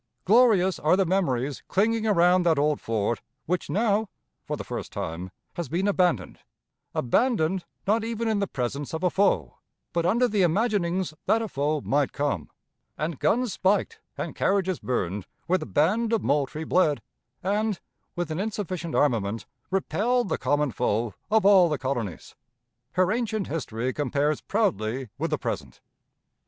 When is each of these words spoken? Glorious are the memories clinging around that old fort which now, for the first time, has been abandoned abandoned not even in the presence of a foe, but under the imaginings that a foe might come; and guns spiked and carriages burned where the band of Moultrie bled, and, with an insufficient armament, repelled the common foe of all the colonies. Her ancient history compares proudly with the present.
Glorious 0.25 0.79
are 0.79 0.97
the 0.97 1.05
memories 1.05 1.61
clinging 1.67 2.07
around 2.07 2.41
that 2.41 2.57
old 2.57 2.81
fort 2.81 3.21
which 3.45 3.69
now, 3.69 4.09
for 4.47 4.57
the 4.57 4.63
first 4.63 4.91
time, 4.91 5.29
has 5.53 5.69
been 5.69 5.87
abandoned 5.87 6.39
abandoned 6.95 7.65
not 7.85 8.03
even 8.03 8.27
in 8.27 8.39
the 8.39 8.47
presence 8.47 8.95
of 8.95 9.03
a 9.03 9.11
foe, 9.11 9.59
but 9.93 10.03
under 10.03 10.27
the 10.27 10.41
imaginings 10.41 11.13
that 11.27 11.43
a 11.43 11.47
foe 11.47 11.81
might 11.81 12.13
come; 12.13 12.49
and 12.97 13.19
guns 13.19 13.53
spiked 13.53 13.99
and 14.17 14.35
carriages 14.35 14.79
burned 14.79 15.27
where 15.45 15.59
the 15.59 15.67
band 15.67 16.11
of 16.13 16.23
Moultrie 16.23 16.63
bled, 16.63 17.03
and, 17.43 17.79
with 18.15 18.31
an 18.31 18.39
insufficient 18.39 18.95
armament, 18.95 19.45
repelled 19.69 20.29
the 20.29 20.37
common 20.39 20.71
foe 20.71 21.13
of 21.29 21.45
all 21.45 21.69
the 21.69 21.77
colonies. 21.77 22.33
Her 22.93 23.11
ancient 23.11 23.45
history 23.45 23.93
compares 23.93 24.41
proudly 24.41 25.09
with 25.19 25.29
the 25.29 25.37
present. 25.37 25.79